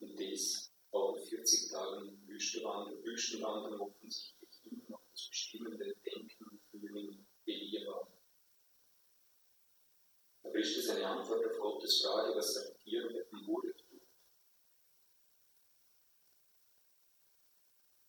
[0.00, 6.62] Und das auch in 40 Tagen Wüstenwandern, Wüstenwandern offensichtlich immer noch das bestimmende Denken und
[6.70, 8.12] Fühlen Elia war.
[10.42, 14.02] Aber ist das eine Antwort auf Gottes Frage, was er hier mit dem Wurde tut?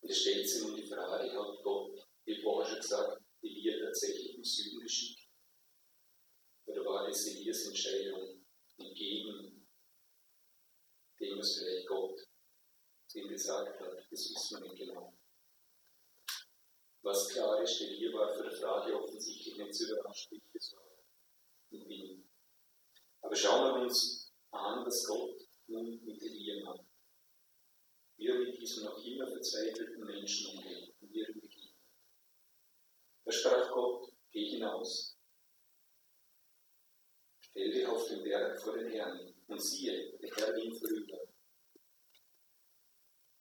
[0.02, 4.36] Und es stellt sich nun die Frage, hat Gott, wie vorher schon gesagt, Elia tatsächlich
[4.36, 5.28] im Süden geschickt?
[6.66, 8.46] Oder war es Elias Entscheidung
[8.78, 9.68] entgegen
[11.20, 12.20] dem, was vielleicht Gott
[13.08, 13.98] zu ihm gesagt hat?
[14.12, 15.18] Das wissen wir nicht genau.
[17.02, 20.74] Was klar ist, Elia war für die Frage offensichtlich nicht so überrascht, wie ich es
[20.76, 20.84] war
[21.72, 22.30] und bin.
[23.22, 26.86] Aber schauen wir uns an, was Gott nun mit Elia macht.
[28.18, 31.76] Wie er mit diesem noch immer verzweifelten Menschen umgeht und ihrem begegnet.
[33.26, 35.18] Da sprach Gott, geh hinaus.
[37.42, 41.20] Stell dich auf den Berg vor den Herrn und siehe, der Herr ging vorüber.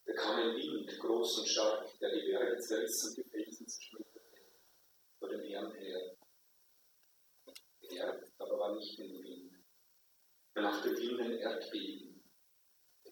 [0.06, 4.20] Da kam ein Wind, groß und stark, der die Berge zerriss und die Felsen zerschmetterte,
[5.18, 6.16] vor dem Herrn her.
[7.82, 9.52] Der Herr aber war nicht in dem Wind.
[10.54, 12.22] Er machte Wind ein Erdbeben.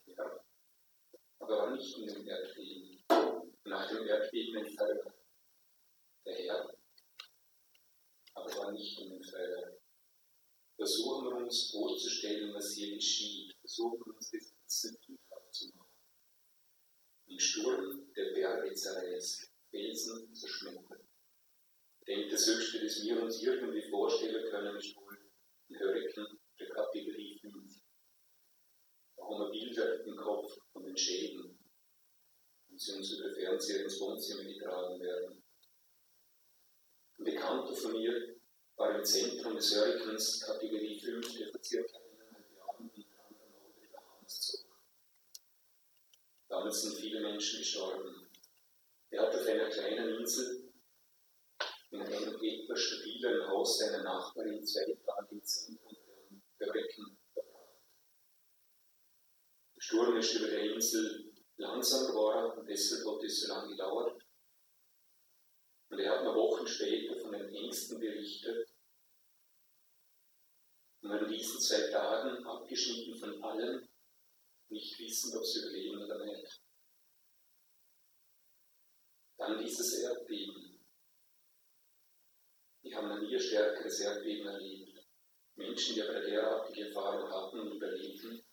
[0.06, 0.44] Der Herr
[1.50, 3.04] aber nicht in dem Erdbeben.
[3.64, 5.14] Nach dem Erdbeben ein Feuer.
[6.26, 6.74] Der Herr
[8.34, 9.78] aber war nicht in dem Feuer.
[10.76, 13.54] Versuchen wir uns vorzustellen, was hier geschieht.
[13.60, 15.90] Versuchen wir uns das bisschen bildhaft zu machen.
[17.26, 21.04] Im Sturm der Berge zerreißt, Felsen zerschmettert.
[22.00, 26.68] Ich denke, das Höchste, das wir uns irgendwie vorstellen können, ist wohl ein Hurrikan der
[26.68, 27.80] Kategorie 5.
[29.16, 30.58] Da haben wir Bilder im Kopf
[30.94, 31.58] den Schäden,
[32.70, 35.42] die sie uns über Fernseher ins Wohnzimmer getragen werden.
[37.18, 38.36] Ein Bekannter von mir
[38.76, 43.98] war im Zentrum des Hurrikans Kategorie 5, der vor circa eineinhalb Jahren in Krankenhaus über
[43.98, 44.60] Bahamas zog.
[46.48, 48.28] Damals sind viele Menschen gestorben.
[49.10, 50.72] Er hat auf einer kleinen Insel
[51.90, 55.96] in einem etwas stabileren Haus seiner Nachbarin zwei Tage im Zentrum
[56.58, 57.13] der Hurrikan
[59.84, 64.24] Sturm ist über der Insel langsam geworden und deshalb hat es so lange gedauert.
[65.90, 68.66] Und er hat noch Wochen später von den Ängsten berichtet.
[71.02, 73.86] Und an diesen zwei Tagen, abgeschnitten von allem,
[74.70, 76.62] nicht wissen, ob sie überleben oder nicht.
[79.36, 80.82] Dann dieses Erdbeben.
[82.82, 85.06] Die haben ein nie stärkeres Erdbeben erlebt.
[85.56, 88.43] Menschen, die aber derartige Erfahrung hatten und überlebten,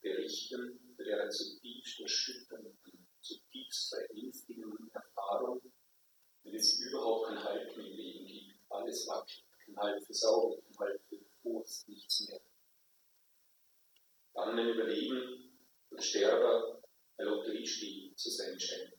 [0.00, 5.60] berichten von der zutiefst erschütternden, zutiefst verängstigenden Erfahrung,
[6.42, 8.56] wenn es überhaupt kein Halt mehr im Leben gibt.
[8.70, 12.40] Alles wackelt, kein Halt für Saugen, kein Halt für Furcht, nichts mehr.
[14.34, 15.58] Dann, wenn Überleben
[15.90, 16.82] und Sterber
[17.18, 18.94] ein Lotteriespiel zu sein scheint.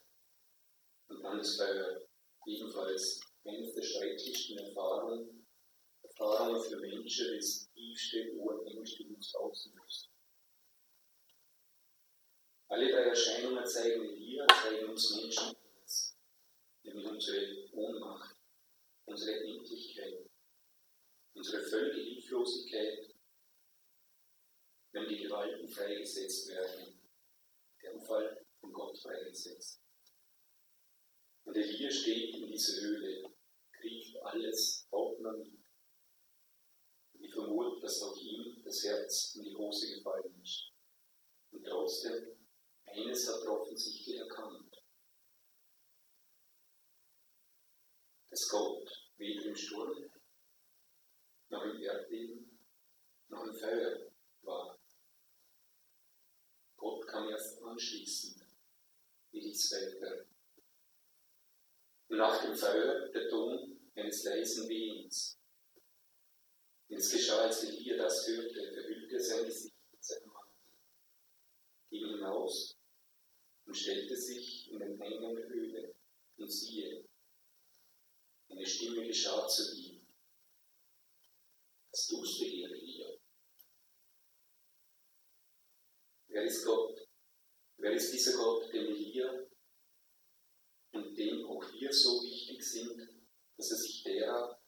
[1.07, 2.01] Und dann ist Feuer
[2.45, 5.41] ebenfalls eines der schrecklichsten Erfahrungen,
[6.03, 10.09] Erfahrungen für Menschen, das tiefste Urängste uns auslöst.
[12.67, 15.55] Alle drei Erscheinungen zeigen wir, zeigen uns Menschen
[16.83, 18.35] nämlich unsere Ohnmacht,
[19.05, 20.29] unsere Endlichkeit,
[21.33, 23.13] unsere völlige Hilflosigkeit,
[24.93, 26.99] wenn die Gewalten freigesetzt werden,
[27.83, 29.81] der Fall von Gott freigesetzt.
[31.43, 33.31] Und Elia steht in dieser Höhle,
[33.73, 35.61] kriegt alles hauptmann
[37.21, 40.71] ich vermute, dass auch ihm das Herz in die Hose gefallen ist.
[41.51, 42.35] Und trotzdem
[42.85, 44.83] eines hat er offensichtlich erkannt.
[48.29, 50.11] Dass Gott weder im Sturm,
[51.49, 52.67] noch im Erdbeben,
[53.27, 54.79] noch im Feuer war.
[56.77, 58.43] Gott kam erst anschließend,
[59.31, 60.27] wie die Zweite.
[62.07, 63.29] Und nach dem Feuer der
[64.23, 65.37] Leisen Wehens.
[66.87, 70.73] Und es geschah, als Elia das hörte, verhüllte er sein Gesicht mit seinem Mantel,
[71.89, 72.77] ging hinaus
[73.65, 75.95] und stellte sich in den Eingang der Höhle.
[76.37, 77.07] Und siehe,
[78.49, 80.05] eine Stimme geschah zu ihm.
[81.91, 83.17] Was tust du hier, Elia?
[86.27, 87.07] Wer ist Gott?
[87.77, 89.47] Wer ist dieser Gott, den Elia
[90.93, 93.10] und dem auch wir so wichtig sind,
[93.61, 94.59] dass er sich derer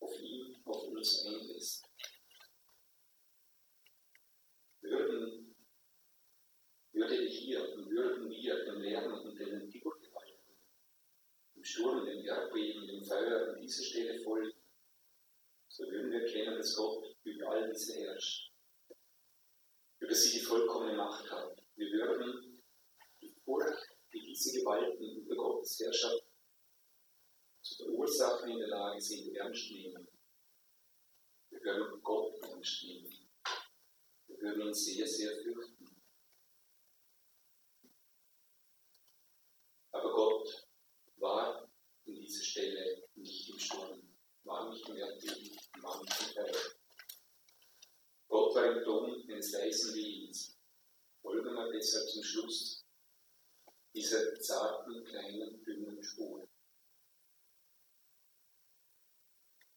[0.00, 1.88] auf ihn, auf uns einlässt?
[4.80, 5.54] Würden
[6.92, 10.56] würde hier und würden wir den Lärm und den Naturgewalten,
[11.54, 14.58] im Sturm, dem Erdbeben, dem Feuer an dieser Stelle folgen,
[15.68, 18.50] so würden wir erkennen, dass Gott über all diese herrscht,
[20.00, 21.62] über sie die vollkommene Macht hat.
[21.76, 22.60] Wir würden
[23.20, 26.25] die Furcht, die diese Gewalten über Gottes Herrschaft
[27.76, 30.08] zu verursachen in der Lage sind, ernst nehmen.
[31.50, 33.28] Wir würden Gott ernst nehmen.
[34.26, 36.02] Wir würden ihn sehr, sehr fürchten.
[39.92, 40.68] Aber Gott
[41.16, 41.70] war
[42.04, 46.52] in dieser Stelle nicht im Sturm, war nicht nicht im Feuer.
[48.28, 50.58] Gott war im Ton eines leisen Wehens.
[51.20, 52.84] Folgen wir deshalb zum Schluss
[53.94, 56.45] dieser zarten, kleinen, dünnen Spur.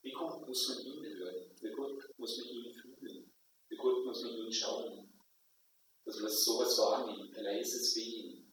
[0.10, 1.52] Wie gut muss man ihn hören?
[1.62, 3.32] Wie gut muss man ihn fühlen?
[3.68, 5.22] Wie gut muss man ihn schauen?
[6.04, 8.52] Dass man sowas wahrnimmt, ein leises Wehen,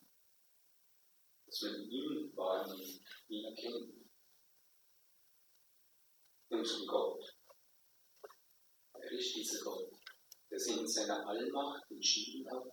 [1.47, 4.07] dass man ihn wahrnimmt, ihn erkennt.
[6.49, 7.23] Unseren Gott.
[8.93, 9.91] Er ist dieser Gott,
[10.51, 12.71] der sich in seiner Allmacht entschieden hat,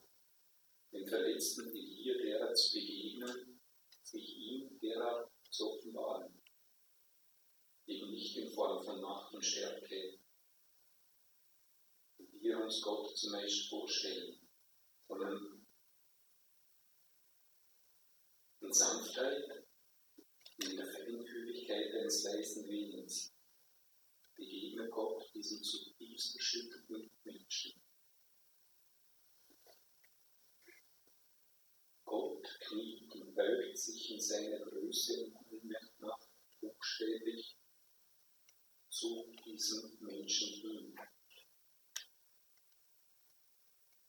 [0.93, 3.63] den verletzten Elia derer zu begegnen,
[4.03, 6.34] sich ihm derer zu offenbaren.
[7.87, 10.19] Eben nicht in Form von Macht und Stärke,
[12.19, 14.41] wie wir uns Gott zunächst vorstellen,
[15.07, 15.67] sondern
[18.61, 19.67] in Sanftheit,
[20.59, 23.35] in der Feinfühligkeit eines leisen Willens
[24.35, 27.81] begegne Gott diesem zutiefst erschütterten Menschen.
[32.05, 36.29] Gott kniet und beugt sich in seiner Größe und Allmacht
[36.61, 37.54] buchstäblich
[39.05, 40.99] zu diesem Menschen hin.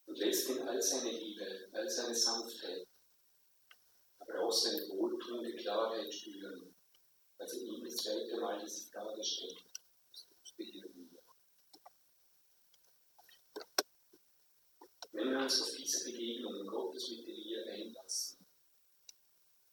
[0.06, 2.88] Und lässt ihn all seine Liebe, all seine Sanftheit,
[4.20, 6.74] brauchst seine wohltuende Klarheit spüren.
[7.38, 9.58] Also ihm das zweite Mal diese Frage stellt.
[15.12, 18.46] Wenn wir uns auf diese Begegnung Gottes mit Elia einlassen,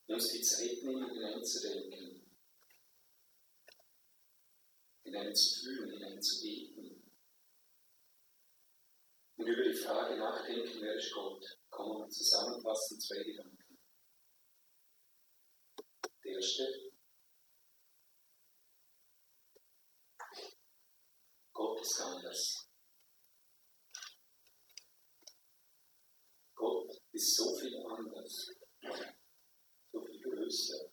[0.08, 2.11] uns die Zeit nehmen, hineinzudenken,
[5.05, 7.12] hinein zu fühlen, hinein zu beten.
[9.36, 13.78] Und über die Frage nachdenken, wer ist Gott, kann man zusammenfassen zwei Gedanken.
[16.24, 16.92] Der erste,
[21.53, 22.68] Gott ist anders.
[26.55, 28.55] Gott ist so viel anders,
[29.90, 30.92] so viel größer,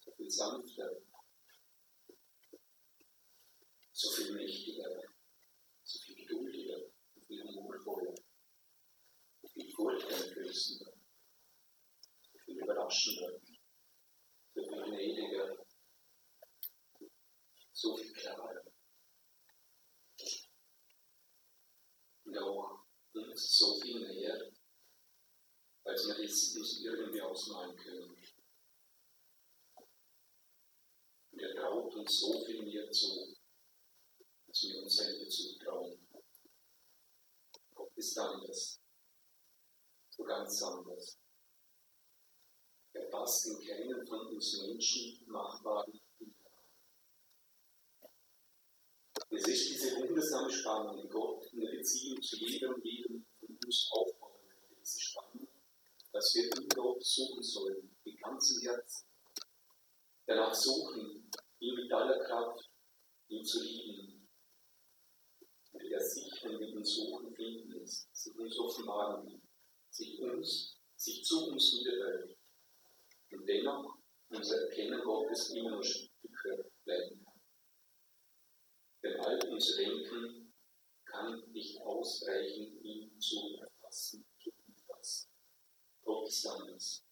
[0.00, 1.03] so viel sanfter,
[4.04, 5.02] so viel mächtiger,
[5.82, 6.78] so viel geduldiger,
[7.14, 8.14] so viel humorvoller,
[9.40, 10.92] so viel furchteinflößender,
[12.32, 13.40] so viel überraschender,
[14.54, 15.66] so viel gnädiger,
[17.72, 18.62] so viel klarer.
[22.24, 22.84] Und auch
[23.14, 24.52] uns so viel näher,
[25.84, 28.16] als wir es uns irgendwie ausmalen können.
[31.30, 33.43] Und er traut uns so viel mehr zu
[34.64, 35.98] als wir uns selber zutrauen.
[37.74, 38.80] Gott ist anders,
[40.10, 41.18] so ganz anders.
[42.92, 46.00] Er passt in keinen von uns Menschen machbaren
[49.30, 53.88] Es ist diese wundersame Spannung, die Gott in der Beziehung zu jedem jedem von uns
[53.90, 54.76] aufbauen möchte.
[54.80, 55.48] Diese Spannung,
[56.12, 59.08] dass wir in Gott suchen sollen, mit ganzem Herzen.
[60.26, 62.70] Danach suchen, ihn mit aller Kraft,
[63.28, 64.13] ihn zu lieben.
[65.90, 69.40] Der ihn suchen, finden ist, sich uns offenbaren will,
[69.90, 72.36] sich uns, sich zu uns wiederhört.
[73.30, 77.40] Und dennoch unser Erkennen Gottes immer nur Stücke bleiben kann.
[79.02, 80.54] Denn all unser Denken
[81.04, 85.30] kann nicht ausreichen, ihn zu erfassen, zu umfassen.
[86.02, 87.04] Gott ist anders.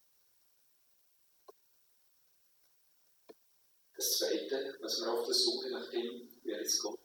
[3.95, 7.02] Das Zweite, was wir auf der Suche nach dem, wer ist Gott,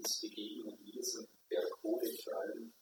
[0.00, 2.72] und das Begegnung mit Jesus, der Kohle vor allem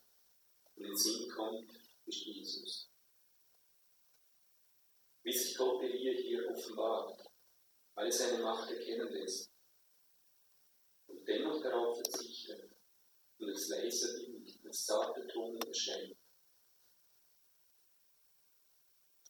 [0.77, 1.69] in den Sinn kommt,
[2.07, 2.91] ist Jesus.
[5.25, 7.21] Wie sich Gott Elia hier offenbart,
[7.97, 9.51] all seine Macht erkennen lässt,
[11.27, 12.71] dennoch darauf verzichtet
[13.39, 16.17] und das leise Bild, das zarte Ton erscheint.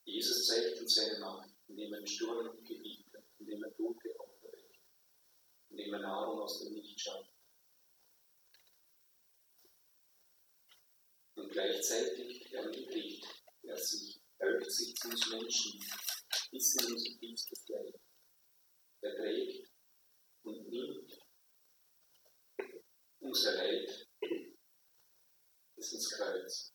[0.05, 4.79] Jesus zeigt uns seine Macht, indem er den Sturm gebietet, indem er Tote auferweckt,
[5.71, 7.38] indem er Nahrung aus dem Licht schafft.
[11.49, 13.27] Und gleichzeitig erniedrigt
[13.63, 15.81] er sich, erhöht sich zu uns Menschen
[16.51, 17.95] bis in unser tiefstes Leid.
[19.01, 19.73] Er trägt
[20.43, 21.19] und nimmt
[23.21, 24.09] unser Leid
[25.75, 26.75] bis ins Kreuz.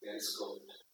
[0.00, 0.86] Wer ist Gott?